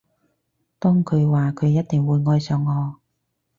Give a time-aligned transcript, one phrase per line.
[0.79, 2.95] 當佢話佢一定會愛上我